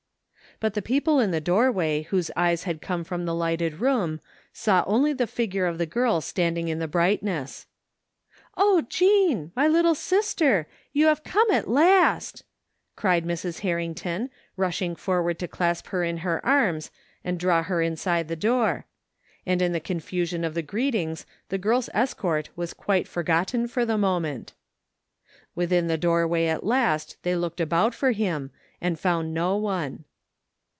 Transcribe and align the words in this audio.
But 0.59 0.75
the 0.75 0.81
people 0.83 1.19
in 1.19 1.31
the 1.31 1.41
doorway 1.41 2.03
whose 2.03 2.29
eyes 2.35 2.65
had 2.65 2.83
come 2.83 3.03
from 3.03 3.25
the 3.25 3.33
lighted 3.33 3.79
room 3.81 4.19
saw 4.53 4.83
only 4.85 5.11
the 5.11 5.25
figure 5.25 5.65
of 5.65 5.79
the 5.79 5.87
girl 5.87 6.21
standing 6.21 6.67
in 6.67 6.77
the 6.77 6.87
brightness." 6.87 7.65
Oh, 8.57 8.81
Jean 8.87 9.45
f 9.45 9.51
My 9.55 9.67
little 9.67 9.95
sister 9.95 10.67
f 10.69 10.75
You 10.93 11.07
have 11.07 11.23
come 11.23 11.49
at 11.49 11.67
last!" 11.67 12.43
cried 12.95 13.25
Mrs. 13.25 13.61
Harrington, 13.61 14.29
rushing 14.55 14.95
forward 14.95 15.39
to 15.39 15.47
dasp 15.47 15.87
her 15.87 16.03
in 16.03 16.17
her 16.17 16.45
arms, 16.45 16.91
and 17.23 17.39
draw 17.39 17.63
her 17.63 17.81
inside 17.81 18.27
the 18.27 18.35
door; 18.35 18.85
and 19.47 19.61
99 19.61 19.63
ii6aoi\ji 19.63 19.63
THE 19.63 19.63
FINDING 19.63 19.63
OF 19.63 19.63
JASPEE 19.63 19.63
HOLT 19.63 19.65
in 19.65 19.71
the 19.71 19.87
confusion 19.87 20.43
of 20.43 20.53
the 20.53 20.61
greetings 20.61 21.25
the 21.49 21.57
girl's 21.57 21.89
escort 21.95 22.49
was 22.55 22.73
quite 22.75 23.07
forgotten 23.07 23.67
for 23.67 23.83
the 23.83 23.97
moment 23.97 24.53
iWithin 25.57 25.87
the 25.87 25.97
doorway 25.97 26.45
at 26.45 26.63
last 26.63 27.17
they 27.23 27.35
looked 27.35 27.61
about 27.61 27.95
for 27.95 28.11
him 28.11 28.51
and 28.79 28.97
f 28.97 29.01
otmd 29.01 29.29
no 29.31 29.57
one. 29.57 30.03